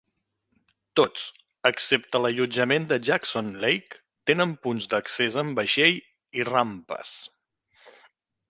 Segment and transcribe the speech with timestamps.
[0.99, 1.25] Tots,
[1.69, 6.03] excepte l'allotjament de Jackson Lake, tenen punts d'accés en vaixell
[6.43, 7.17] i rampes.